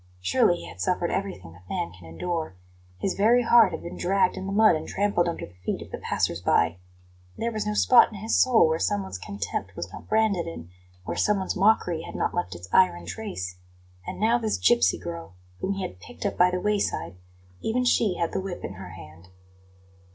Surely 0.19 0.55
he 0.55 0.67
had 0.67 0.81
suffered 0.81 1.11
everything 1.11 1.51
that 1.53 1.69
man 1.69 1.91
can 1.91 2.07
endure; 2.09 2.55
his 2.97 3.13
very 3.13 3.43
heart 3.43 3.71
had 3.71 3.83
been 3.83 3.97
dragged 3.99 4.35
in 4.35 4.47
the 4.47 4.51
mud 4.51 4.75
and 4.75 4.87
trampled 4.87 5.29
under 5.29 5.45
the 5.45 5.53
feet 5.63 5.79
of 5.79 5.91
the 5.91 5.99
passers 5.99 6.41
by; 6.41 6.77
there 7.37 7.51
was 7.51 7.67
no 7.67 7.75
spot 7.75 8.07
in 8.11 8.15
his 8.17 8.35
soul 8.35 8.67
where 8.67 8.79
someone's 8.79 9.19
contempt 9.19 9.75
was 9.75 9.93
not 9.93 10.07
branded 10.09 10.47
in, 10.47 10.71
where 11.05 11.15
someone's 11.15 11.55
mockery 11.55 12.01
had 12.01 12.15
not 12.15 12.33
left 12.33 12.55
its 12.55 12.67
iron 12.73 13.05
trace. 13.05 13.57
And 14.03 14.19
now 14.19 14.39
this 14.39 14.57
gipsy 14.57 14.97
girl, 14.97 15.35
whom 15.59 15.73
he 15.73 15.83
had 15.83 15.99
picked 15.99 16.25
up 16.25 16.35
by 16.35 16.49
the 16.49 16.59
wayside 16.59 17.17
even 17.61 17.85
she 17.85 18.15
had 18.15 18.31
the 18.31 18.41
whip 18.41 18.63
in 18.63 18.73
her 18.73 18.89
hand. 18.93 19.27